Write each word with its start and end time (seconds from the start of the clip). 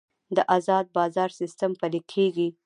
د 0.35 0.37
ازاد 0.55 0.85
بازار 0.97 1.29
سیستم 1.39 1.71
پلی 1.79 2.01
کیږي 2.13 2.47